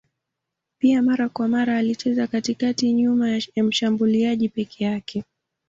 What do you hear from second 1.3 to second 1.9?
mara